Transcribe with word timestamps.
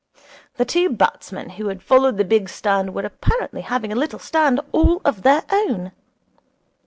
The 0.55 0.65
two 0.65 0.89
batsmen 0.89 1.49
who 1.51 1.67
had 1.67 1.83
followed 1.83 2.17
the 2.17 2.23
big 2.25 2.49
stand 2.49 2.95
were 2.95 3.03
apparently 3.05 3.61
having 3.61 3.91
a 3.91 3.95
little 3.95 4.17
stand 4.17 4.59
all 4.71 4.99
of 5.05 5.21
their 5.21 5.43
own. 5.51 5.91